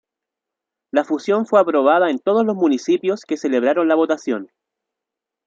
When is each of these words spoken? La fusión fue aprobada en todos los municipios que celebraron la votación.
La 0.91 1.03
fusión 1.03 1.45
fue 1.45 1.59
aprobada 1.61 2.09
en 2.09 2.17
todos 2.17 2.43
los 2.43 2.55
municipios 2.55 3.21
que 3.23 3.37
celebraron 3.37 3.87
la 3.87 3.93
votación. 3.93 4.49